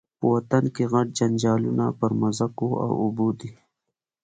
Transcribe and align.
په 0.19 0.25
وطن 0.35 0.63
کي 0.75 0.83
غټ 0.91 1.07
جنجالونه 1.17 1.85
پر 1.99 2.11
مځکو 2.21 2.69
او 2.83 2.89
اوبو 3.03 3.27
دي 3.39 3.51